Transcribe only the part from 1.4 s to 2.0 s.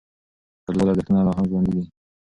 ژوندی دي.